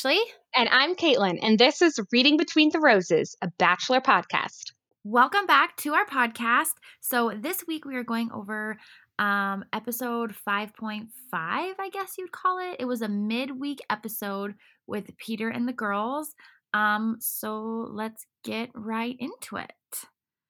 [0.00, 0.20] Ashley.
[0.56, 4.72] And I'm Caitlin, and this is Reading Between the Roses, a Bachelor podcast.
[5.04, 6.72] Welcome back to our podcast.
[7.02, 8.78] So, this week we are going over
[9.18, 11.04] um, episode 5.5,
[11.34, 12.76] I guess you'd call it.
[12.80, 14.54] It was a midweek episode
[14.86, 16.34] with Peter and the girls.
[16.72, 19.72] Um, so, let's get right into it.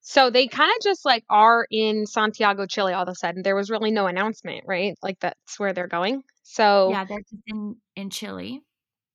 [0.02, 3.42] So they kind of just like are in Santiago, Chile all of a sudden.
[3.42, 4.94] There was really no announcement, right?
[5.02, 6.22] Like that's where they're going.
[6.42, 8.62] So Yeah, they're just in, in Chile.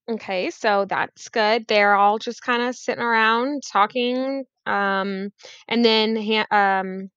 [0.10, 1.66] Okay, so that's good.
[1.68, 4.44] They're all just kind of sitting around talking.
[4.66, 5.30] Um,
[5.68, 7.10] and then Ha- um,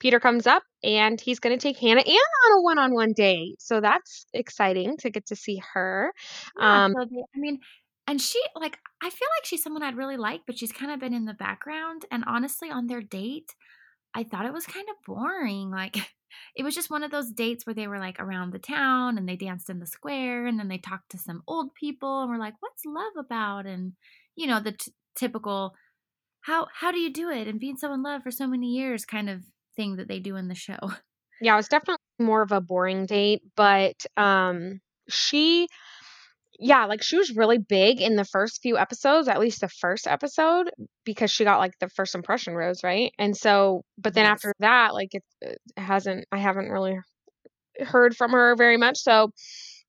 [0.00, 2.16] Peter comes up and he's going to take Hannah Ann
[2.46, 3.60] on a one-on-one date.
[3.60, 6.12] So that's exciting to get to see her.
[6.58, 7.60] Yeah, Um, so they, I mean,
[8.06, 11.00] and she like I feel like she's someone I'd really like, but she's kind of
[11.00, 12.04] been in the background.
[12.10, 13.54] And honestly, on their date,
[14.14, 15.70] I thought it was kind of boring.
[15.70, 15.96] Like
[16.56, 19.28] it was just one of those dates where they were like around the town and
[19.28, 22.38] they danced in the square and then they talked to some old people and we're
[22.38, 23.92] like, "What's love about?" And
[24.36, 25.74] you know, the t- typical
[26.42, 29.04] how how do you do it and being so in love for so many years
[29.04, 29.42] kind of
[29.76, 30.78] thing that they do in the show.
[31.40, 35.68] yeah, it was definitely more of a boring date, but um, she
[36.58, 40.06] yeah, like she was really big in the first few episodes, at least the first
[40.06, 40.70] episode,
[41.04, 43.12] because she got like the first impression rose, right?
[43.18, 44.32] And so, but then Yes.
[44.32, 46.98] after that, like it, it hasn't, I haven't really
[47.80, 48.98] heard from her very much.
[48.98, 49.30] So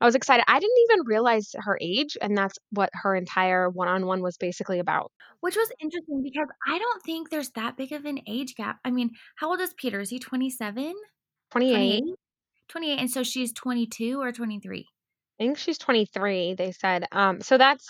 [0.02, 0.44] I was excited.
[0.48, 4.38] I didn't even realize her age, and that's what her entire one on one was
[4.38, 5.12] basically about.
[5.42, 8.80] Which was interesting because I don't think there's that big of an age gap.
[8.84, 10.00] I mean, how old is Peter?
[10.02, 10.94] Is he 27?
[11.52, 12.04] 28.
[12.68, 14.88] 28 and so she's 22 or 23
[15.40, 17.06] I think she's 23, they said.
[17.12, 17.88] Um, so that's,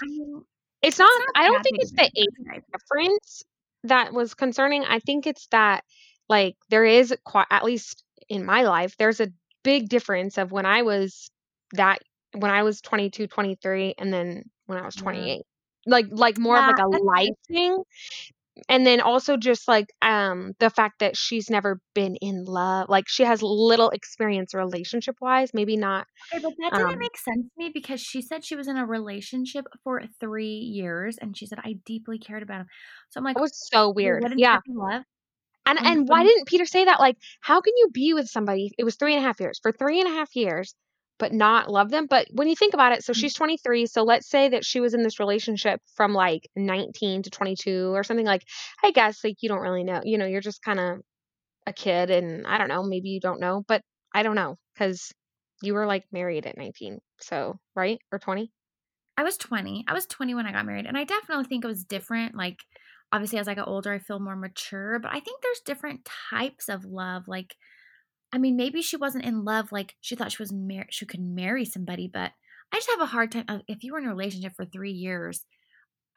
[0.82, 3.44] it's not, I don't think it's the age difference.
[3.84, 4.84] that was concerning.
[4.84, 5.84] I think it's that
[6.28, 9.32] like there is quite at least in my life there's a
[9.64, 11.30] big difference of when I was
[11.74, 12.00] that
[12.34, 15.04] when I was 22, 23 and then when I was Yeah.
[15.04, 15.42] 28.
[15.88, 17.84] Like like more of like a life thing.
[18.70, 22.88] And then also just like um the fact that she's never been in love.
[22.90, 27.18] Like she has little experience relationship wise, maybe not okay but that didn't um make
[27.18, 31.38] sense to me because she said she was in a relationship for three years and
[31.38, 32.68] she said i deeply cared about him
[33.10, 34.24] so i'm like it was so weird.
[34.38, 34.60] Yeah.
[34.68, 35.04] love
[35.66, 37.00] And and why didn't Peter say that?
[37.00, 38.72] Like, how can you be with somebody?
[38.78, 40.76] It was three and a half years for three and a half years,
[41.18, 42.08] but not love them.
[42.10, 43.16] But when you think about it, so mm.
[43.16, 43.86] she's 23.
[43.86, 48.04] So let's say that she was in this relationship from like 19 to 22 or
[48.04, 48.26] something.
[48.26, 48.44] Like,
[48.84, 50.02] I guess like you don't really know.
[50.04, 51.00] You know, you're just kind of
[51.68, 52.84] a kid, and I don't know.
[52.84, 53.82] Maybe you don't know, but
[54.14, 55.12] I don't know because
[55.62, 57.00] you were like married at 19.
[57.20, 58.52] So right or 20?
[59.18, 59.86] I was 20.
[59.88, 60.86] I was 20 when I got married.
[60.86, 62.36] And I definitely think it was different.
[62.36, 62.60] Like,
[63.12, 65.00] obviously, as I got older, I feel more mature.
[65.00, 67.28] But I think there's different types of love.
[67.28, 67.56] Like,
[68.36, 69.72] I mean, maybe she wasn't in love.
[69.72, 72.10] Like, she thought she was mar- she could marry somebody.
[72.14, 72.34] But
[72.74, 73.46] I just have a hard time.
[73.50, 75.46] uh, If you were in a relationship for three years,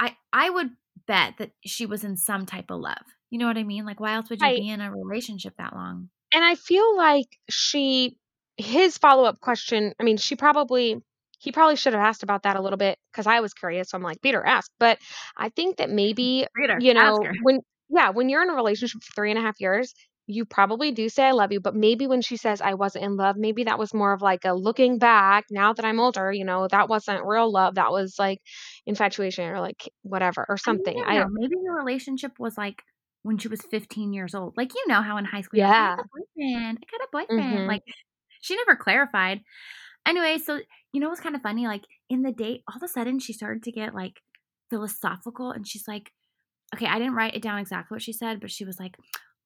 [0.00, 0.70] I I would
[1.06, 3.04] bet that she was in some type of love.
[3.30, 3.86] You know what I mean?
[3.86, 4.56] Like, why else would you Right.
[4.56, 6.10] be in a relationship that long?
[6.32, 8.18] And I feel like she,
[8.56, 11.02] his follow up question, I mean, she probably,
[11.38, 13.90] he probably should have asked about that a little bit because I was curious.
[13.90, 14.70] So I'm like, Peter, ask.
[14.78, 14.98] But
[15.36, 19.12] I think that maybe, Reader, you know, when, yeah, when you're in a relationship for
[19.14, 19.94] three and a half years,
[20.28, 23.16] you probably do say I love you, but maybe when she says I wasn't in
[23.16, 26.44] love, maybe that was more of like a looking back now that I'm older, you
[26.44, 27.76] know, that wasn't real love.
[27.76, 28.40] That was like
[28.86, 31.02] infatuation or like whatever or something.
[31.06, 32.82] I don't, maybe the relationship was like
[33.22, 34.54] when she was 15 years old.
[34.56, 35.96] Like, you know how in high school, you're like, I yeah.
[35.98, 36.78] a boyfriend.
[36.78, 37.64] I got a boyfriend.
[37.64, 37.82] hmm Like,
[38.42, 39.40] she never clarified.
[40.06, 40.60] Anyway, so,
[40.92, 41.66] you know what's kind of funny?
[41.66, 44.20] Like, in the date, all of a sudden, she started to get like
[44.70, 46.12] philosophical and she's like,
[46.74, 48.96] okay, I didn't write it down exactly what she said, but she was like,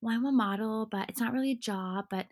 [0.02, 2.06] well, I'm a model, but it's not really a job.
[2.10, 2.26] But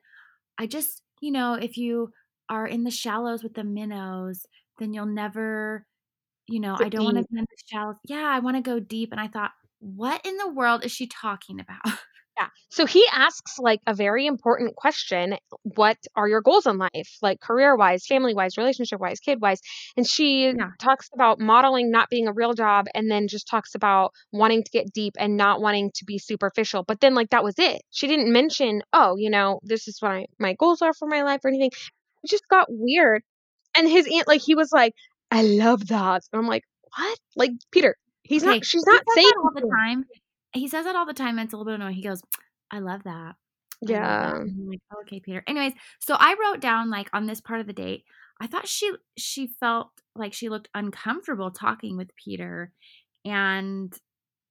[0.58, 2.12] I just, you know, if you
[2.48, 4.46] are in the shallows with the minnows,
[4.78, 5.86] then you'll never
[6.48, 7.96] you know, I don't want to be in the shallows.
[8.04, 9.12] Yeah, I want to go deep.
[9.12, 11.80] And I thought, what in the world is she talking about?
[12.40, 12.48] Yeah.
[12.70, 15.36] So he asks like a very important question.
[15.62, 17.18] What are your goals in life?
[17.20, 19.60] Like career wise, family wise, relationship wise, kid wise.
[19.96, 20.70] And she Yeah.
[20.78, 24.70] talks about modeling not being a real job and then just talks about wanting to
[24.70, 26.82] get deep and not wanting to be superficial.
[26.82, 27.82] But then like that was it.
[27.90, 31.22] She didn't mention, oh, you know, this is what I, my goals are for my
[31.22, 31.70] life or anything.
[32.22, 33.22] It just got weird.
[33.76, 34.94] And his aunt, like he was like,
[35.30, 36.22] I love that.
[36.32, 36.64] And I'm like,
[36.96, 37.18] what?
[37.36, 40.04] Like Peter, he's Okay, not, she's not saying all the time.
[40.52, 41.38] He says that all the time.
[41.38, 41.94] And it's a little bit annoying.
[41.94, 42.22] He goes,
[42.70, 43.34] I love that.
[43.82, 44.34] I love that.
[44.34, 44.44] Yeah.
[44.68, 45.42] Like, okay, Peter.
[45.46, 48.04] Anyways, so I wrote down like on this part of the date,
[48.40, 52.72] I thought she she felt like she looked uncomfortable talking with Peter.
[53.24, 53.92] And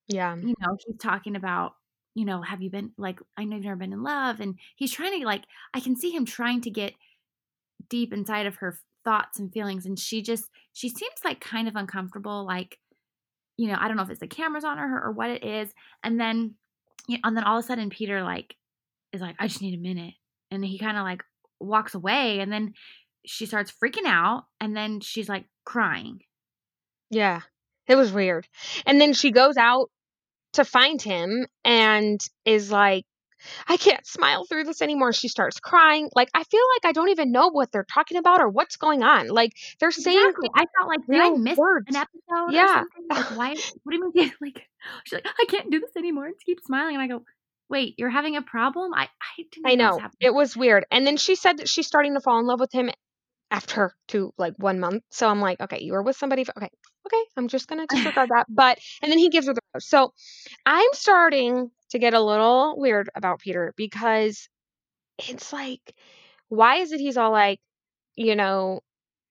[0.08, 0.36] Yeah.
[0.36, 1.74] you know, he's talking about,
[2.16, 4.40] you know, have you been like, I know you've never been in love.
[4.40, 6.94] And he's trying to like, I can see him trying to get
[7.90, 11.76] deep inside of her thoughts and feelings and she just she seems like kind of
[11.76, 12.78] uncomfortable like
[13.60, 15.74] you know i don't know if it's the cameras on her or what it is
[16.04, 16.56] and then
[17.08, 18.56] you know, and then all of a sudden peter like
[19.12, 20.14] is like i just need a minute
[20.50, 21.24] and he kind of like
[21.60, 22.74] walks away and then
[23.26, 26.22] she starts freaking out and then she's like crying
[27.10, 27.42] Yeah.
[27.88, 28.48] It was weird.
[28.86, 29.90] And then she goes out
[30.54, 33.06] to find him and is like,
[33.68, 35.14] I can't smile through this anymore.
[35.14, 36.10] She starts crying.
[36.16, 39.04] Like, I feel like I don't even know what they're talking about or what's going
[39.04, 39.28] on.
[39.30, 41.86] Like, they're saying exactly i felt like did i miss words.
[41.90, 42.84] an episode or Yeah.
[42.84, 44.62] something like why what do you mean like
[45.06, 47.24] she's like i can't do this anymore and keep smiling and i go
[47.70, 50.00] wait you're having a problem i i didn't I know.
[50.20, 50.86] It was weird.
[50.92, 52.90] And then she said that she's starting to fall in love with him
[53.52, 55.04] after two, like one month.
[55.12, 56.44] So I'm like, okay, you were with somebody.
[56.44, 56.70] For, okay.
[57.08, 57.24] Okay.
[57.38, 58.46] I'm just going to disregard that.
[58.50, 59.86] But, and then he gives her the rose.
[59.88, 60.14] So
[60.66, 64.48] I'm starting to get a little weird about Peter because
[65.28, 65.96] it's like,
[66.48, 67.60] why is it he's all like,
[68.16, 68.82] you know,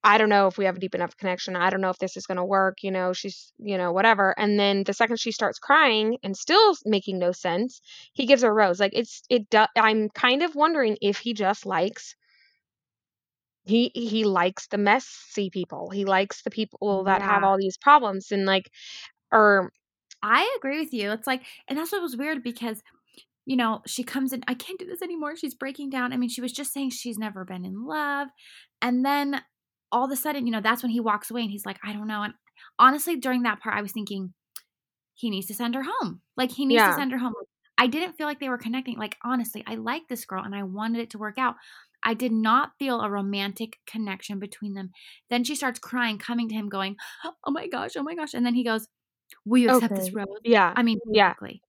[0.03, 1.55] I don't know if we have a deep enough connection.
[1.57, 2.77] I don't know if this is going to work.
[2.83, 4.33] You know, she's, you know, whatever.
[4.37, 7.81] And then the second she starts crying and still making no sense,
[8.13, 8.79] he gives her a rose.
[8.79, 12.15] Like it's, it, do, I'm kind of wondering if he just likes,
[13.65, 15.89] he, he likes the messy people.
[15.89, 18.69] He likes the people that have all these problems and like,
[19.31, 19.69] or
[20.21, 21.11] I agree with you.
[21.11, 22.81] It's like, and that's what was weird because,
[23.45, 25.35] you know, she comes in, I can't do this anymore.
[25.35, 26.13] She's breaking down.
[26.13, 28.29] I mean, she was just saying she's never been in love.
[28.81, 29.41] And then
[29.91, 31.93] all of a sudden, you know, that's when he walks away and he's like, I
[31.93, 32.23] don't know.
[32.23, 32.33] And
[32.77, 34.33] honestly, during that part, I was thinking,
[35.15, 36.21] he needs to send her home.
[36.37, 36.85] Like, he needs Yeah.
[36.85, 37.33] to send her home.
[37.77, 38.97] I didn't feel like they were connecting.
[38.97, 41.55] Like, honestly, I like this girl and I wanted it to work out.
[42.03, 44.91] I did not feel a romantic connection between them.
[45.29, 46.95] Then she starts crying, coming to him, going,
[47.25, 48.33] Oh my gosh, oh my gosh.
[48.33, 48.87] And then he goes,
[49.45, 50.13] Will you accept this Okay.
[50.15, 50.27] rose?
[50.43, 51.29] yeah, I mean, Yeah.
[51.29, 51.61] basically.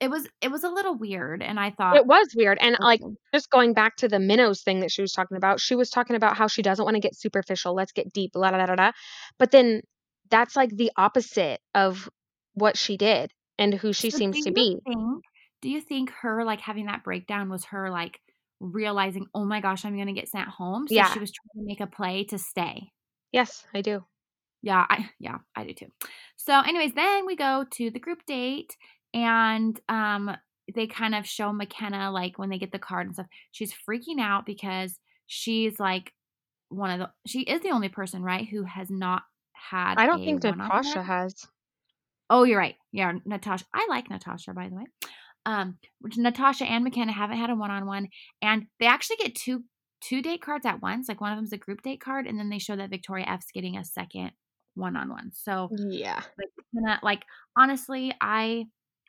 [0.00, 2.58] It was it was a little weird, and I thought, it was weird.
[2.60, 3.00] And like,
[3.34, 6.14] just going back to the minnows thing that she was talking about, she was talking
[6.14, 7.74] about how she doesn't want to get superficial.
[7.74, 8.92] Let's get deep, la da da da da.
[9.40, 9.82] But then
[10.30, 12.08] that's like the opposite of
[12.54, 14.78] what she did and who she so seems to be.
[14.86, 15.24] think
[15.62, 18.20] do you think her like having that breakdown was her like
[18.60, 20.86] realizing, oh my gosh, I'm gonna get sent home?
[20.86, 21.12] So Yeah.
[21.12, 22.92] she was trying to make a play to stay.
[23.32, 24.04] Yes, I do.
[24.62, 25.86] Yeah, I yeah, I do too.
[26.38, 28.76] So, anyways, then we go to the group date
[29.12, 30.30] and um
[30.74, 33.26] they kind of show McKenna like when they get the card and stuff.
[33.52, 36.12] She's freaking out because she's like
[36.68, 40.24] one of the she is the only person, right, who has not had I don't
[40.24, 40.42] think.
[40.42, 41.46] Natasha has.
[42.30, 42.76] Oh, you're right.
[42.92, 43.64] Yeah, Natasha.
[43.74, 44.84] I like Natasha, by the way.
[45.46, 48.08] Um, which Natasha and McKenna haven't had a one-on-one,
[48.42, 49.64] and they actually get two
[50.00, 51.08] two date cards at once.
[51.08, 53.50] Like one of them's a group date card, and then they show that Victoria F's
[53.52, 54.32] getting a second
[54.78, 55.32] one-on-one.
[55.34, 56.22] So, Yeah.
[56.72, 57.22] like, like
[57.56, 58.64] honestly, I,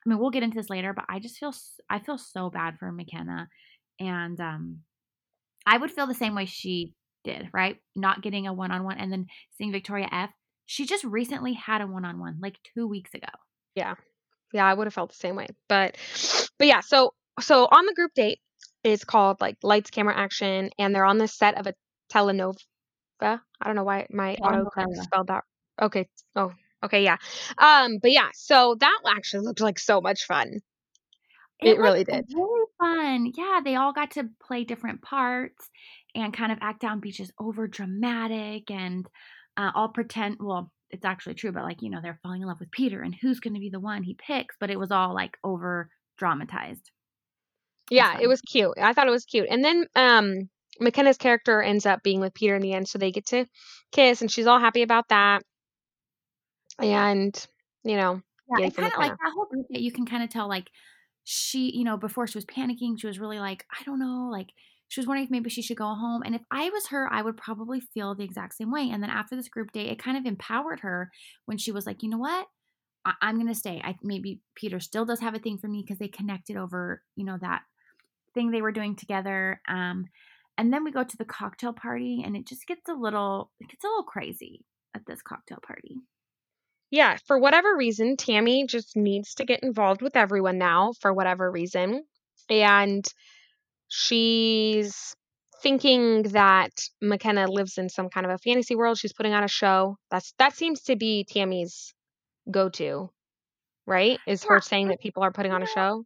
[0.05, 1.53] I mean, we'll get into this later, but I just feel
[1.89, 3.47] I feel so bad for McKenna,
[3.99, 4.79] and um,
[5.65, 6.93] I would feel the same way she
[7.23, 7.77] did, right?
[7.95, 9.27] Not getting a one-on-one, and then
[9.57, 10.31] seeing Victoria F.
[10.65, 13.27] She just recently had a one-on-one, like two weeks ago.
[13.75, 13.95] Yeah.
[14.53, 15.47] Yeah, I would have felt the same way.
[15.67, 15.97] But
[16.57, 18.39] but yeah, so so on the group date
[18.83, 21.73] is called like lights, camera, action, and they're on the set of a
[22.11, 22.55] telenova.
[23.21, 25.43] I don't know why my autocorrect spelled that.
[25.81, 26.07] Okay.
[26.35, 26.51] Oh,
[26.83, 27.17] okay, yeah.
[27.57, 30.59] Um, but yeah, so that actually looked like so much fun.
[31.61, 32.25] It really did.
[32.33, 33.31] Really fun.
[33.35, 35.69] Yeah, they all got to play different parts
[36.15, 39.05] and kind of act down Beach's over dramatic and
[39.57, 40.37] uh, all pretend.
[40.39, 43.13] Well, it's actually true, but like you know, they're falling in love with Peter and
[43.13, 44.55] who's going to be the one he picks.
[44.59, 46.91] But it was all like over dramatized.
[47.91, 48.73] Yeah, it was cute.
[48.81, 49.47] I thought it was cute.
[49.49, 50.49] And then um
[50.79, 53.45] McKenna's character ends up being with Peter in the end, so they get to
[53.91, 55.41] kiss and she's all happy about that.
[56.81, 57.47] And,
[57.83, 60.29] you know, Yeah, for kind of like that whole group that you can kind of
[60.29, 60.69] tell like
[61.23, 64.49] she, you know, before she was panicking, she was really like, I don't know, like
[64.87, 66.23] she was wondering if maybe she should go home.
[66.25, 68.89] And if I was her, I would probably feel the exact same way.
[68.89, 71.11] And then after this group date, it kind of empowered her
[71.45, 72.47] when she was like, you know what?
[73.05, 73.81] I- I'm gonna stay.
[73.83, 77.25] I maybe Peter still does have a thing for me because they connected over, you
[77.25, 77.63] know, that
[78.33, 79.61] thing they were doing together.
[79.67, 80.07] Um,
[80.57, 83.69] and then we go to the cocktail party, and it just gets a little, it
[83.69, 85.97] gets a little crazy at this cocktail party.
[86.91, 91.51] Yeah, for whatever reason, Tammy just needs to get involved with everyone now for whatever
[91.51, 92.03] reason.
[92.49, 93.05] And
[93.87, 95.15] she's
[95.61, 98.97] thinking that McKenna lives in some kind of a fantasy world.
[98.97, 99.97] She's putting on a show.
[100.09, 101.93] That's that seems to be Tammy's
[102.49, 103.11] go-to,
[103.85, 104.19] right?
[104.25, 106.05] Is her Yeah, saying that people are putting on a show.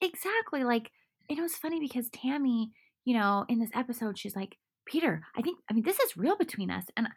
[0.00, 0.64] Exactly.
[0.64, 0.90] Like,
[1.28, 2.70] it was funny because Tammy,
[3.04, 6.36] you know, in this episode, she's like, Peter, I think, I mean, this is real
[6.36, 6.84] between us.
[6.96, 7.08] And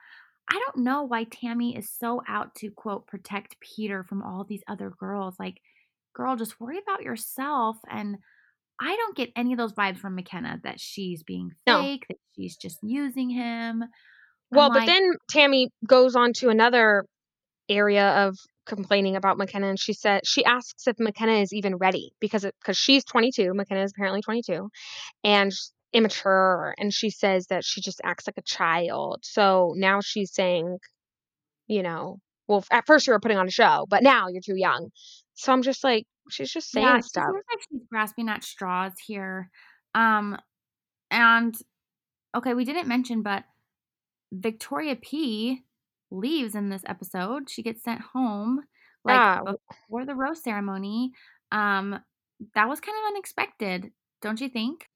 [0.50, 4.64] I don't know why Tammy is so out to, quote, protect Peter from all these
[4.68, 5.36] other girls.
[5.40, 5.60] Like,
[6.14, 7.78] girl, just worry about yourself.
[7.90, 8.18] And
[8.80, 11.82] I don't get any of those vibes from McKenna that she's being No.
[11.82, 13.84] fake, that she's just using him.
[14.52, 17.06] Well, but then Tammy goes on to another
[17.68, 22.12] area of complaining about McKenna, and she said she asks if McKenna is even ready
[22.20, 23.54] because because she's 22.
[23.54, 24.70] McKenna is apparently 22,
[25.24, 25.52] and
[25.96, 29.20] immature, and she says that she just acts like a child.
[29.24, 30.78] So now she's saying,
[31.68, 34.58] you know, well, at first you were putting on a show, but now you're too
[34.58, 34.90] young.
[35.34, 37.26] So I'm just like, she's just saying yeah, stuff.
[37.26, 39.50] seems like she's grasping at straws here.
[39.94, 40.38] Um,
[41.10, 41.56] and
[42.36, 43.44] okay, we didn't mention, but
[44.32, 45.64] Victoria P
[46.12, 47.50] leaves in this episode.
[47.50, 48.62] She gets sent home
[49.04, 51.12] like before the rose ceremony.
[51.52, 52.00] Um,
[52.54, 54.88] that was kind of unexpected, don't you think?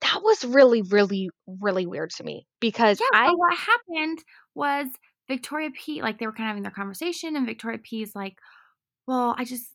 [0.00, 4.24] That was really, really, really weird to me because Yeah, I what happened
[4.54, 4.88] was
[5.28, 8.36] Victoria P like they were kind of having their conversation and Victoria P is like,
[9.06, 9.72] "Well, I just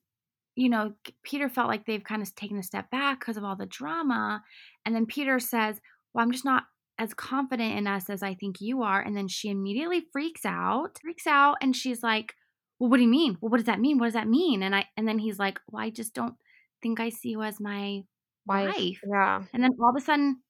[0.55, 3.55] you know, Peter felt like they've kind of taken a step back because of all
[3.55, 4.43] the drama."
[4.85, 5.81] And then Peter says,
[6.13, 6.65] "Well, I'm just not
[6.99, 10.99] as confident in us as I think you are." And then she immediately freaks out,
[11.01, 12.35] freaks out and she's like,
[12.79, 13.37] "Well, what do you mean?
[13.41, 13.99] Well, what does that mean?
[13.99, 16.35] What does that mean?" And I and then he's like, "Well, I just don't
[16.81, 18.03] think I see you as my
[18.49, 20.41] wife, wife." yeah, And then all of a sudden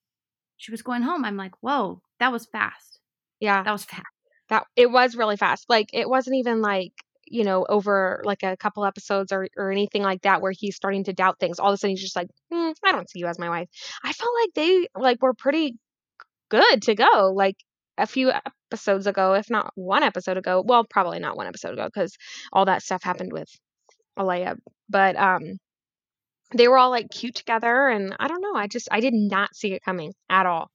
[0.56, 1.24] she was going home.
[1.24, 3.00] I'm like, "Whoa, that was fast."
[3.40, 3.62] yeah.
[3.64, 4.04] That was fast.
[4.48, 5.66] That it was really fast.
[5.68, 6.92] Like it wasn't even like,
[7.26, 11.04] you know, over like a couple episodes or or anything like that where he's starting
[11.04, 11.58] to doubt things.
[11.58, 13.68] All of a sudden he's just like, "Mm, I don't see you as my wife.
[14.04, 15.76] I felt like they like were pretty
[16.50, 17.32] good to go.
[17.34, 17.56] Like
[17.98, 18.32] a few
[18.72, 20.62] episodes ago, if not one episode ago.
[20.66, 22.16] Well, probably not one episode ago because
[22.52, 23.48] all that stuff happened with
[24.18, 24.56] Alayah.
[24.88, 25.58] But um
[26.56, 29.54] they were all like cute together and I don't know, I just I did not
[29.54, 30.70] see it coming at all.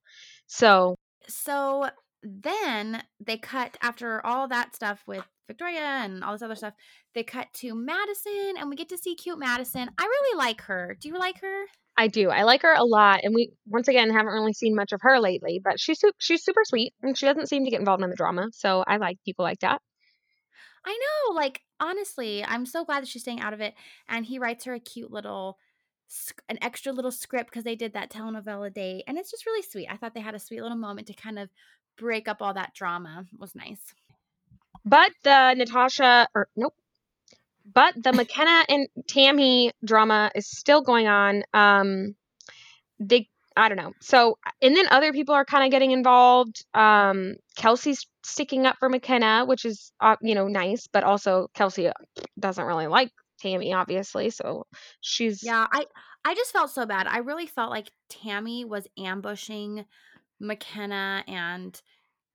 [0.46, 0.96] So
[1.28, 1.88] So
[2.22, 6.74] then they cut after all that stuff with Victoria and all this other stuff.
[7.14, 9.88] They cut to Madison and we get to see cute Madison.
[9.98, 10.96] I really like her.
[11.00, 11.64] Do you like her?
[11.96, 12.28] I do.
[12.28, 15.18] I like her a lot, and we once again haven't really seen much of her
[15.18, 15.62] lately.
[15.64, 18.16] But she's su- she's super sweet, and she doesn't seem to get involved in the
[18.16, 18.48] drama.
[18.52, 19.80] So I like people like that.
[20.84, 21.34] I know.
[21.34, 23.74] Like honestly, I'm so glad that she's staying out of it.
[24.08, 25.58] And he writes her a cute little,
[26.48, 29.88] an extra little script because they did that telenovela date, and it's just really sweet.
[29.90, 31.48] I thought they had a sweet little moment to kind of
[31.98, 33.24] break up all that drama.
[33.32, 33.80] It was nice.
[34.84, 36.74] But the Natasha or nope.
[37.72, 41.42] But the McKenna and Tammy drama is still going on.
[41.52, 42.14] Um,
[43.00, 43.92] they I don't know.
[44.00, 46.64] So and then other people are kind of getting involved.
[46.74, 51.88] Um, Kelsey's sticking up for McKenna, which is uh, you know nice, but also Kelsey
[51.88, 51.92] uh,
[52.38, 54.30] doesn't really like Tammy, obviously.
[54.30, 54.66] So
[55.00, 55.86] she's Yeah, I
[56.24, 57.06] I just felt so bad.
[57.06, 59.84] I really felt like Tammy was ambushing
[60.40, 61.80] McKenna and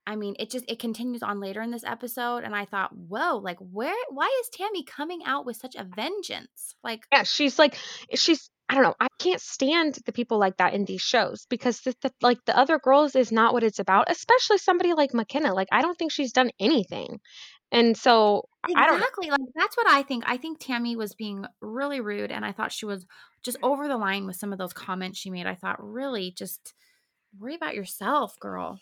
[0.07, 3.37] I mean, it just it continues on later in this episode and I thought, "Whoa,
[3.37, 7.77] like where why is Tammy coming out with such a vengeance?" Like Yeah, she's like
[8.15, 8.95] she's I don't know.
[8.99, 12.57] I can't stand the people like that in these shows because the, the like the
[12.57, 15.53] other girls is not what it's about, especially somebody like McKenna.
[15.53, 17.19] Like I don't think she's done anything.
[17.71, 20.23] And so I don't exactly, like that's what I think.
[20.27, 23.05] I think Tammy was being really rude and I thought she was
[23.43, 25.47] just over the line with some of those comments she made.
[25.47, 26.73] I thought, "Really, just
[27.39, 28.79] worry about yourself, girl."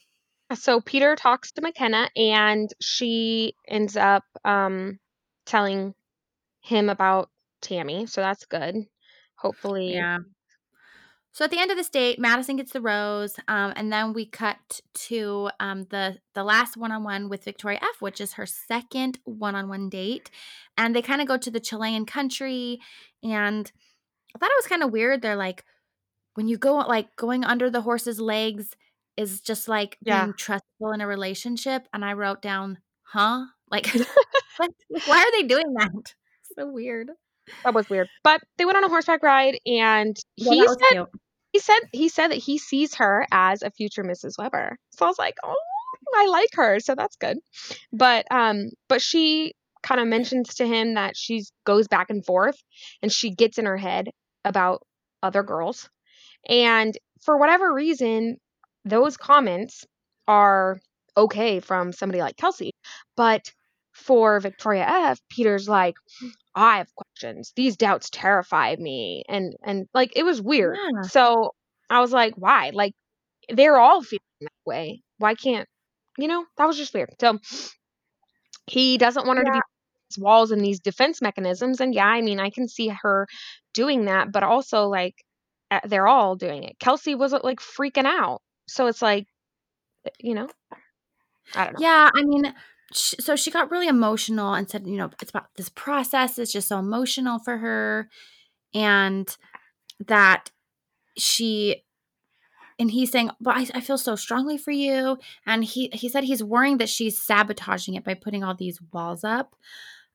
[0.54, 5.00] So Peter talks to McKenna and she ends up um
[5.46, 5.94] telling
[6.62, 7.30] him about
[7.62, 8.06] Tammy.
[8.08, 8.76] So that's good.
[9.36, 9.94] Hopefully.
[9.94, 10.18] Yeah.
[11.32, 14.26] So at the end of this date, Madison gets the rose, um, and then we
[14.26, 18.46] cut to um, the the last one on one with Victoria F, which is her
[18.46, 20.30] second one on one date,
[20.78, 22.80] and they kind of go to the Chilean country,
[23.24, 23.72] and
[24.36, 25.22] I thought it was kind of weird.
[25.22, 25.66] They're like,
[26.36, 28.76] when you go like going under the horse's legs
[29.18, 30.26] is just like Yeah.
[30.26, 33.46] being trustful in a relationship, and I wrote down, huh?
[33.72, 33.88] Like,
[35.06, 36.14] why are they doing that?
[36.58, 37.12] So weird.
[37.66, 38.08] That was weird.
[38.24, 41.10] But they went on a horseback ride and Yeah, he said cute.
[41.54, 44.34] he said he said that he sees her as a future Mrs.
[44.38, 44.78] Weber.
[44.92, 45.56] So I was like, "Oh,
[46.16, 47.38] I like her." So that's good.
[47.92, 49.54] But um but she
[49.84, 52.58] kind of mentions to him that she goes back and forth
[53.02, 54.10] and she gets in her head
[54.44, 54.82] about
[55.24, 55.90] other girls.
[56.48, 58.38] And for whatever reason,
[58.86, 59.86] those comments
[60.28, 60.80] are
[61.18, 62.72] okay from somebody like Kelsey.
[63.16, 63.52] But
[63.94, 65.96] for Victoria F, Peter's like,
[66.56, 66.90] I have
[67.20, 67.54] questions.
[67.56, 69.24] These doubts terrify me.
[69.28, 70.78] And and like it was weird.
[70.78, 71.02] Yeah.
[71.04, 71.52] So
[71.90, 72.72] I was like, why?
[72.74, 72.94] Like
[73.50, 75.02] they're all feeling that way.
[75.18, 75.68] Why can't
[76.18, 76.46] you know?
[76.58, 77.10] That was just weird.
[77.20, 77.40] So
[78.68, 81.82] he doesn't want her to be walls and these defense mechanisms.
[81.82, 83.28] And yeah, I mean, I can see her
[83.74, 85.16] doing that, but also like
[85.86, 86.78] they're all doing it.
[86.80, 88.42] Kelsey wasn't like freaking out.
[88.68, 89.26] So it's like,
[90.06, 90.48] eh, you know,
[91.56, 91.80] I don't know.
[91.80, 92.54] Yeah, I mean,
[92.94, 96.52] sh so she got really emotional and said, you know, it's about this process It's
[96.52, 98.10] just so emotional for her,
[98.74, 99.36] and
[100.08, 100.52] that
[101.18, 101.84] she
[102.80, 106.24] and he's saying, "But I, I feel so strongly for you." And he he said
[106.24, 109.56] he's worrying that she's sabotaging it by putting all these walls up.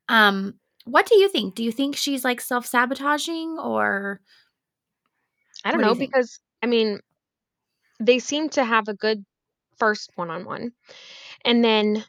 [0.09, 0.55] Um,
[0.85, 1.55] what do you think?
[1.55, 4.21] Do you think she's like self sabotaging or?
[5.65, 7.01] I don't do know because I mean,
[8.01, 9.25] they seem to have a good
[9.79, 10.73] first one-on-one.
[11.45, 12.05] And then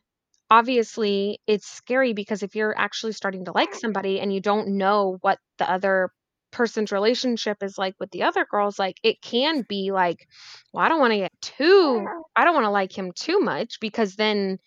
[0.49, 5.17] obviously it's scary because if you're actually starting to like somebody and you don't know
[5.21, 6.09] what the other
[6.51, 10.27] person's relationship is like with the other girls, like it can be like,
[10.73, 13.79] well, I don't want to get too, I don't want to like him too much
[13.81, 14.59] because then,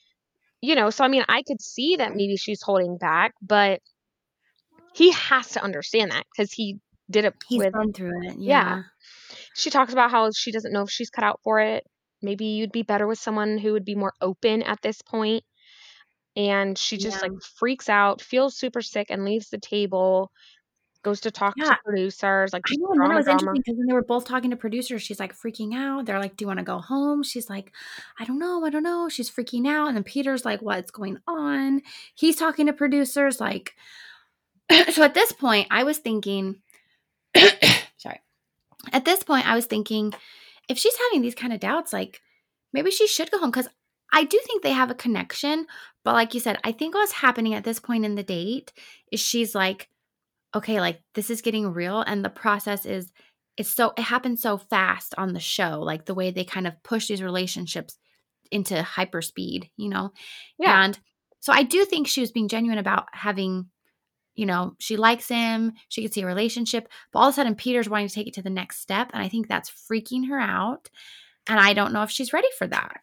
[0.61, 3.81] you know, so I mean, I could see that maybe she's holding back, but
[4.95, 6.79] he has to understand that because he
[7.11, 8.37] did it He's with gone through it.
[8.39, 8.79] Yeah.
[8.79, 8.83] Yeah.
[9.55, 11.85] she talks about how she doesn't know if she's cut out for it.
[12.23, 15.45] Maybe you'd be better with someone who would be more open at this point.
[16.39, 17.23] And she just Yeah.
[17.23, 20.33] like freaks out, feels super sick, and leaves the table,
[21.05, 21.65] goes to talk Yeah.
[21.65, 23.29] to producers, like I know, and then it was drama.
[23.29, 26.07] interesting because when they were both talking to producers, she's like freaking out.
[26.07, 27.73] They're like, "Do you want to go home?" She's like,
[28.21, 31.19] "I don't know, I don't know." She's freaking out, and then Peter's like, "What's going
[31.29, 31.83] on?"
[32.15, 33.75] He's talking to producers, like.
[34.93, 36.63] so at this point, I was thinking,
[37.99, 38.21] sorry.
[38.93, 40.13] At this point, I was thinking,
[40.69, 42.21] if she's having these kind of doubts, like
[42.73, 43.69] maybe she should go home because
[44.13, 45.67] I do think they have a connection.
[46.05, 48.73] But like you said, I think what's happening at this point in the date
[49.13, 49.89] is she's like,
[50.55, 52.01] okay, like this is getting real.
[52.01, 53.13] And the process is,
[53.57, 56.83] it's so, it happens so fast on the show, like the way they kind of
[56.83, 57.99] push these relationships
[58.51, 60.13] into hyper speed, you know?
[60.59, 60.85] Yeah.
[60.85, 60.99] And
[61.41, 63.67] so I do think she was being genuine about having,
[64.35, 67.55] you know, she likes him, she could see a relationship, but all of a sudden
[67.57, 69.11] Peter's wanting to take it to the next step.
[69.13, 70.89] And I think that's freaking her out.
[71.47, 73.01] And I don't know if she's ready for that.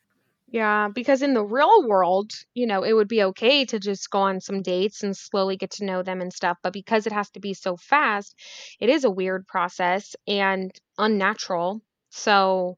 [0.55, 4.19] Yeah, because in the real world, you know, it would be okay to just go
[4.19, 6.57] on some dates and slowly get to know them and stuff.
[6.63, 8.39] But because it has to be so fast,
[8.79, 11.81] it is a weird process and unnatural.
[12.09, 12.77] So,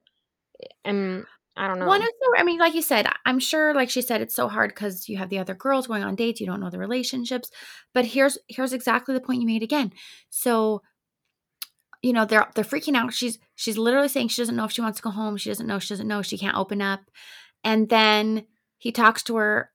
[0.86, 1.86] um, I don't know.
[1.86, 4.48] One or two, I mean, like you said, I'm sure, like she said, it's so
[4.48, 7.52] hard because you have the other girls going on dates, you don't know the relationships.
[7.94, 9.94] But here's here's exactly the point you made again.
[10.32, 10.82] So,
[12.02, 13.14] you know, they're they're freaking out.
[13.14, 15.38] She's she's literally saying she doesn't know if she wants to go home.
[15.38, 15.78] She doesn't know.
[15.78, 16.24] She doesn't know.
[16.24, 17.02] She can't open up.
[17.68, 19.72] And then he talks to her,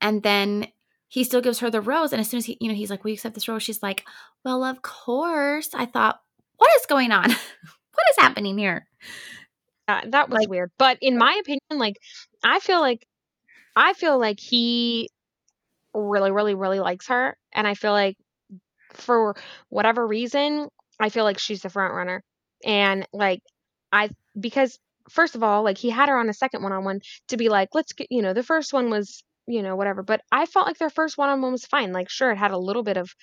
[0.00, 0.68] and then
[1.08, 2.12] he still gives her the rose.
[2.12, 3.82] And as soon as he, you know, he's like, "Will you accept this rose?" She's
[3.82, 4.04] like,
[4.44, 6.20] "Well, of course." I thought,
[6.56, 7.28] what is going on?
[7.94, 8.86] what is happening here?
[9.86, 10.70] Uh, that was Like- weird.
[10.78, 11.98] But in my opinion, like
[12.42, 13.06] I feel like
[13.76, 15.10] I feel like he
[15.92, 18.16] really, really, really likes her, and I feel like
[18.94, 19.34] for
[19.68, 22.22] whatever reason, I feel like she's the front runner,
[22.64, 23.42] and like
[23.92, 24.08] I
[24.40, 24.78] because
[25.10, 27.48] first of all, like he had her on a second one on one to be
[27.48, 30.66] like, let's get you know the first one was you know whatever, but I felt
[30.66, 31.92] like their first one on one was fine.
[31.92, 33.14] Like sure, it had a little bit of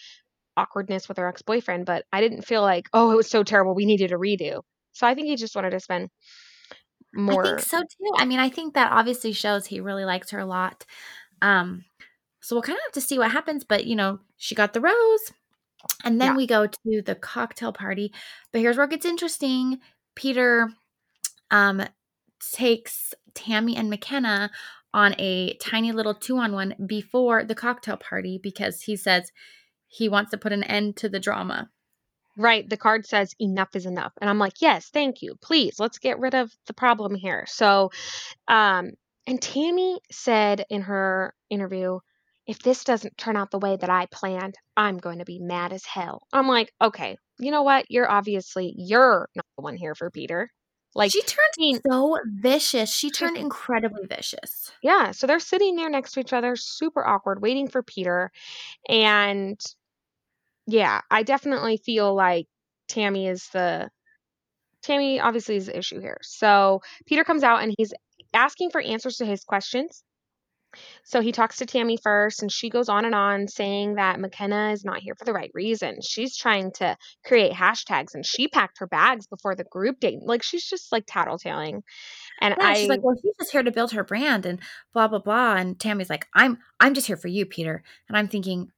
[0.58, 3.74] awkwardness with her ex boyfriend, but I didn't feel like oh it was so terrible
[3.76, 4.62] we needed a redo.
[4.94, 6.10] So I think he just wanted to spend
[7.14, 7.44] more.
[7.44, 8.12] I think so too.
[8.18, 10.86] I mean, I think that obviously shows he really likes her a lot.
[11.42, 11.86] Um,
[12.42, 13.64] so we'll kind of have to see what happens.
[13.64, 15.32] But you know, she got the rose,
[16.04, 16.38] and then Yeah.
[16.38, 18.14] we go to the cocktail party.
[18.52, 19.80] But here's where it gets interesting.
[20.16, 20.70] Peter
[21.52, 21.84] um
[22.54, 24.50] takes Tammy and McKenna
[24.94, 29.32] on a tiny little two on one before the cocktail party because he says
[29.88, 31.70] he wants to put an end to the drama.
[32.38, 32.68] Right.
[32.70, 34.14] The card says enough is enough.
[34.22, 35.36] And I'm like, yes, thank you.
[35.42, 37.46] Please, let's get rid of the problem here.
[37.48, 37.92] So,
[38.48, 38.92] um,
[39.28, 42.00] and Tammy said in her interview,
[42.48, 45.74] if this doesn't turn out the way that I planned, I'm going to be mad
[45.74, 46.22] as hell.
[46.34, 47.86] I'm like, okay, you know what?
[47.90, 50.50] You're obviously, you're not the one here for Peter.
[50.94, 52.94] Like, she turned mean- so vicious.
[52.94, 54.72] She turned incredibly vicious.
[54.84, 55.12] yeah.
[55.12, 58.32] So they're sitting there next to each other, super awkward, waiting for Peter.
[58.90, 59.60] And
[60.68, 62.48] yeah, I definitely feel like
[62.88, 63.90] Tammy is the
[64.84, 66.18] Tammy obviously is the issue here.
[66.24, 67.94] So Peter comes out and he's
[68.34, 70.04] asking for answers to his questions.
[71.04, 74.72] So he talks to Tammy first, and she goes on and on saying that McKenna
[74.72, 75.98] is not here for the right reason.
[76.02, 80.20] She's trying to create hashtags, and she packed her bags before the group date.
[80.22, 81.82] Like she's just like tattletaling.
[82.40, 84.60] And Yeah, I, she's like, well, she's just here to build her brand and
[84.94, 85.56] blah blah blah.
[85.56, 87.84] And Tammy's like, I'm I'm just here for you, Peter.
[88.08, 88.72] And I'm thinking,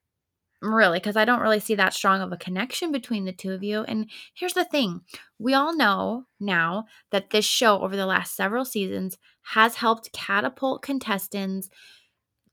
[0.64, 3.64] really, because I don't really see that strong of a connection between the two of
[3.64, 3.84] you.
[3.84, 5.02] And here's the thing:
[5.38, 9.18] we all know now that this show over the last several seasons
[9.54, 11.70] has helped catapult contestants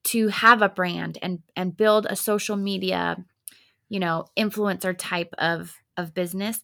[0.03, 3.17] to have a brand and and build a social media,
[3.89, 6.63] you know, influencer type of of business.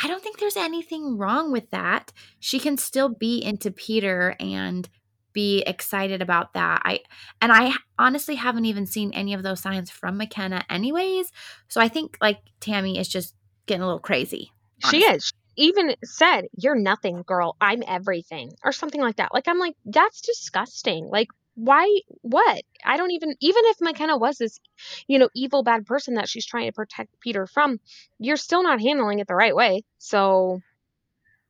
[0.00, 2.12] I don't think there's anything wrong with that.
[2.38, 4.88] She can still be into Peter and
[5.38, 6.82] be excited about that.
[6.84, 6.98] I
[7.40, 11.30] and I honestly haven't even seen any of those signs from McKenna anyways.
[11.68, 14.50] So I think like Tammy is just getting a little crazy.
[14.90, 15.16] she honestly.
[15.16, 15.32] is.
[15.56, 17.56] even said, You're nothing, girl.
[17.60, 19.32] I'm everything, or something like that.
[19.32, 21.08] Like, I'm like, That's disgusting.
[21.08, 22.00] Like, why?
[22.22, 22.62] What?
[22.84, 24.58] I don't even, even if McKenna was this,
[25.06, 27.78] you know, evil, bad person that she's trying to protect Peter from,
[28.18, 29.82] you're still not handling it the right way.
[29.98, 30.58] So,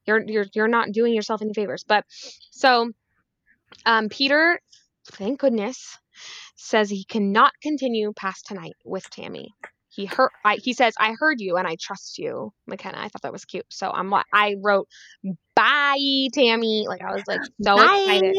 [0.07, 1.85] you're, you're, you're not doing yourself any favors.
[1.89, 2.05] But
[2.51, 2.93] so,
[3.87, 4.61] um, Peter,
[5.13, 5.99] thank goodness,
[6.57, 9.55] says he cannot continue past tonight with Tammy.
[9.91, 12.99] He heard I, he says i heard you and i trust you mckenna.
[12.99, 13.67] I thought that was cute.
[13.69, 14.89] So i'm i wrote
[15.57, 16.87] bye tammy.
[16.87, 17.85] Like i was like so bye.
[17.85, 18.37] excited.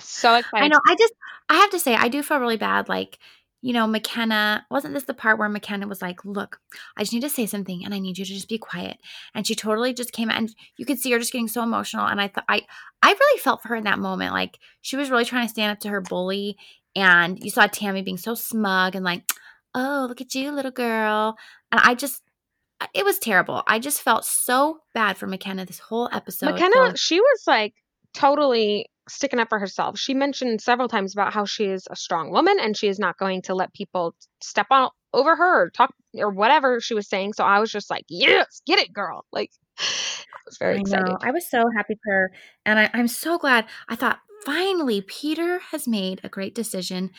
[0.00, 0.64] So excited.
[0.64, 1.14] i know i just
[1.48, 3.18] i have to say i do feel really bad like
[3.66, 6.60] you know mckenna wasn't this the part where mckenna was like look
[6.96, 8.98] i just need to say something and i need you to just be quiet
[9.34, 12.06] and she totally just came out and you could see her just getting so emotional
[12.06, 12.62] and i thought i
[13.02, 15.72] i really felt for her in that moment like she was really trying to stand
[15.72, 16.56] up to her bully
[16.94, 19.22] and you saw tammy being so smug and like
[19.76, 21.36] oh, look at you, little girl.
[21.70, 22.22] And I just,
[22.94, 23.62] it was terrible.
[23.66, 26.52] I just felt so bad for McKenna this whole episode.
[26.52, 27.74] McKenna, she was like
[28.14, 29.98] totally sticking up for herself.
[29.98, 33.18] She mentioned several times about how she is a strong woman and she is not
[33.18, 37.32] going to let people step on over her or talk or whatever she was saying.
[37.34, 39.24] So I was just like, yes, get it, girl.
[39.32, 41.06] Like, I was very I excited.
[41.06, 41.18] Know.
[41.20, 42.32] I was so happy for her.
[42.64, 43.66] And I, I'm so glad.
[43.88, 47.10] I thought, finally, Peter has made a great decision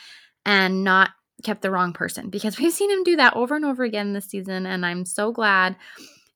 [0.44, 1.10] and not
[1.42, 4.26] kept the wrong person because we've seen him do that over and over again this
[4.26, 4.66] season.
[4.66, 5.76] And I'm so glad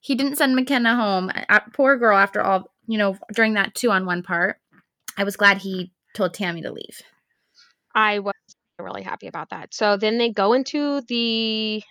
[0.00, 1.30] he didn't send McKenna home.
[1.34, 4.58] I, poor girl, after all, you know, during that two on one part,
[5.16, 7.00] I was glad he told Tammy to leave.
[7.94, 8.34] I was
[8.78, 9.74] really happy about that.
[9.74, 11.82] So then they go into the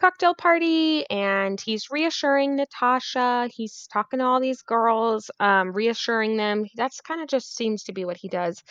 [0.00, 3.48] cocktail party and he's reassuring Natasha.
[3.54, 6.64] He's talking to all these girls, um, reassuring them.
[6.76, 8.62] That's kind of just seems to be what he does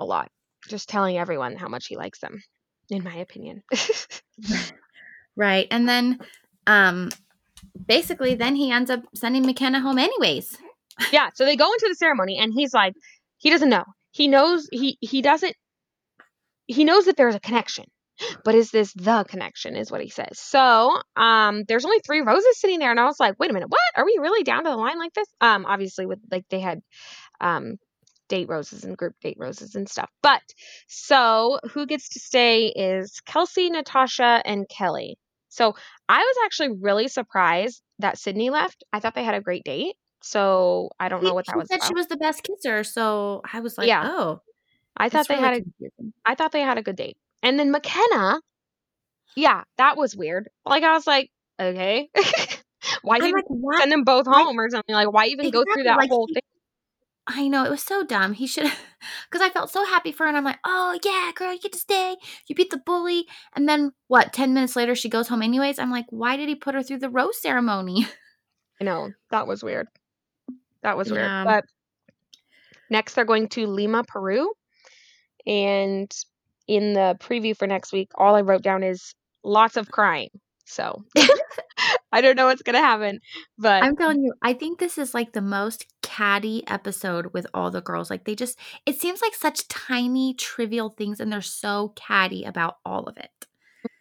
[0.00, 0.30] a lot,
[0.68, 2.42] just telling everyone how much he likes them
[2.90, 3.62] in my opinion.
[5.36, 5.66] right.
[5.70, 6.18] And then
[6.66, 7.10] um
[7.86, 10.56] basically then he ends up sending McKenna home anyways.
[11.12, 12.94] yeah, so they go into the ceremony and he's like
[13.38, 13.84] he doesn't know.
[14.10, 15.54] He knows he he doesn't
[16.66, 17.86] he knows that there's a connection.
[18.44, 20.40] But is this the connection is what he says.
[20.40, 23.70] So, um there's only 3 roses sitting there and I was like, "Wait a minute.
[23.70, 23.80] What?
[23.96, 26.80] Are we really down to the line like this?" Um obviously with like they had
[27.40, 27.76] um
[28.28, 30.10] date roses and group date roses and stuff.
[30.22, 30.42] But
[30.88, 35.16] so who gets to stay is Kelsey, Natasha, and Kelly.
[35.48, 35.74] So
[36.08, 38.84] I was actually really surprised that Sydney left.
[38.92, 39.96] I thought they had a great date.
[40.20, 41.68] So I don't know what that she was.
[41.68, 41.88] Said about.
[41.88, 42.84] she was the best kisser.
[42.84, 44.02] So I was like, yeah.
[44.04, 44.40] oh.
[44.96, 45.62] I thought they really had a.
[45.62, 46.12] Confusing.
[46.26, 47.16] I thought they had a good date.
[47.42, 48.40] And then McKenna,
[49.36, 50.48] yeah, that was weird.
[50.66, 52.10] Like I was like, okay.
[53.02, 54.94] why didn't like, send them both home or something?
[54.94, 55.64] Like, why even exactly.
[55.64, 56.42] go through that like, whole thing?
[57.28, 58.32] I know it was so dumb.
[58.32, 58.72] He should
[59.30, 61.72] because I felt so happy for her, and I'm like, oh yeah, girl, you get
[61.72, 62.16] to stay.
[62.46, 64.32] You beat the bully, and then what?
[64.32, 65.78] Ten minutes later, she goes home anyways.
[65.78, 68.06] I'm like, why did he put her through the rose ceremony?
[68.80, 69.88] I know that was weird.
[70.82, 71.24] That was weird.
[71.24, 71.44] Yeah.
[71.44, 71.64] But
[72.90, 74.52] next, they're going to Lima, Peru,
[75.46, 76.10] and
[76.66, 80.28] in the preview for next week, all I wrote down is lots of crying.
[80.66, 81.02] So
[82.12, 83.20] I don't know what's gonna happen,
[83.56, 87.70] but I'm telling you, I think this is like the most catty episode with all
[87.70, 88.10] the girls.
[88.10, 92.76] Like they just, it seems like such tiny, trivial things, and they're so catty about
[92.84, 93.30] all of it.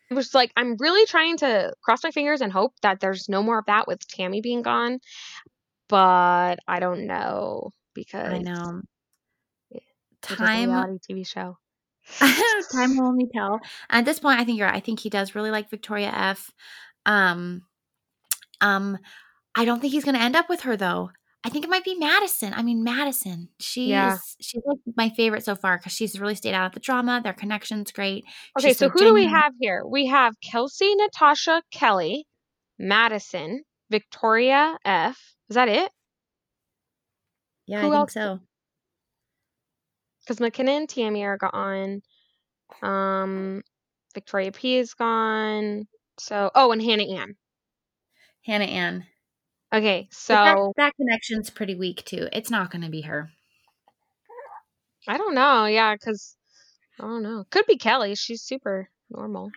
[0.10, 3.42] It was like I'm really trying to cross my fingers and hope that there's no
[3.42, 5.00] more of that with Tammy being gone,
[5.90, 8.82] but I don't know because I know
[10.22, 11.58] time reality TV show.
[12.72, 13.60] Time will only tell.
[13.90, 14.78] At this point, I think you're right.
[14.78, 16.52] I think he does really like Victoria F.
[17.06, 17.64] Um,
[18.62, 18.98] um,
[19.56, 21.12] I don't think he's going to end up with her though.
[21.44, 22.54] I think it might be Madison.
[22.54, 23.50] I mean, Madison.
[23.60, 24.18] She's yeah.
[24.42, 27.22] she's like my favorite so far because she's really stayed out of the drama.
[27.24, 28.26] Their connection's great.
[28.58, 29.84] Okay, she's so, so who do we have here?
[29.86, 32.26] We have Kelsey, Natasha, Kelly,
[32.80, 35.37] Madison, Victoria F.
[35.50, 35.92] Is that it?
[37.66, 38.40] Yeah, who I think so
[40.28, 42.02] because McKenna and Tammy are gone.
[42.82, 43.64] Um,
[44.14, 45.88] Victoria P is gone.
[46.20, 47.36] So, oh, and Hannah Ann.
[48.46, 49.06] Hannah Ann.
[49.74, 52.28] Okay, so that, that, connection's pretty weak too.
[52.32, 53.30] It's not going to be her.
[55.08, 55.66] I don't know.
[55.66, 56.36] Yeah, because
[57.00, 57.46] I don't know.
[57.50, 58.16] Could be Kelly.
[58.16, 59.52] She's super normal.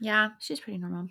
[0.00, 1.08] Yeah, she's pretty normal.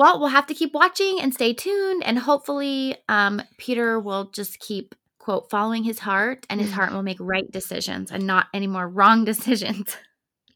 [0.00, 4.58] Well, we'll have to keep watching and stay tuned, and hopefully, um, Peter will just
[4.58, 8.66] keep quote, following his heart, and his heart will make right decisions and not any
[8.66, 9.94] more wrong decisions.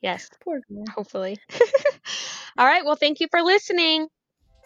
[0.00, 0.30] Yes.
[0.42, 0.84] Poor girl.
[0.94, 1.36] Hopefully.
[2.58, 2.86] All right.
[2.86, 4.08] Well, thank you for listening.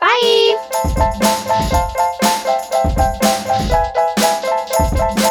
[0.01, 0.57] Bye.
[4.97, 5.25] Bye.